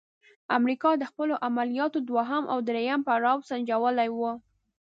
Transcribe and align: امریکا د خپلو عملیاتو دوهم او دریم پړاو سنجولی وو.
امریکا 0.57 0.91
د 0.97 1.03
خپلو 1.11 1.33
عملیاتو 1.47 1.99
دوهم 2.09 2.43
او 2.51 2.57
دریم 2.69 3.01
پړاو 3.07 3.45
سنجولی 3.49 4.09
وو. 4.11 4.31